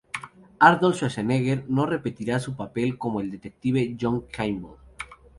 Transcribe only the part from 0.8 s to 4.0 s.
Schwarzenegger no repetirá su papel como el detective